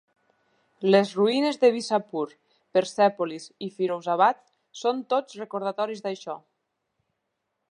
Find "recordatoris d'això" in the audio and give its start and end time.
5.45-6.41